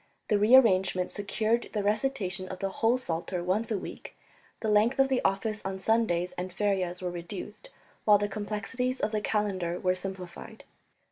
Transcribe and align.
The 0.29 0.39
rearrangement 0.39 1.11
secured 1.11 1.69
the 1.73 1.83
recitation 1.83 2.47
of 2.47 2.57
the 2.57 2.69
whole 2.71 2.97
Psalter 2.97 3.43
once 3.43 3.69
a 3.69 3.77
week, 3.77 4.17
the 4.61 4.67
length 4.67 4.97
of 4.97 5.09
the 5.09 5.21
office 5.23 5.63
on 5.63 5.77
Sundays 5.77 6.33
and 6.39 6.49
ferias 6.49 7.03
was 7.03 7.13
reduced, 7.13 7.69
while 8.03 8.17
the 8.17 8.27
complexities 8.27 8.99
of 8.99 9.11
the 9.11 9.21
calendar 9.21 9.79
were 9.79 9.93
simplified. 9.93 10.63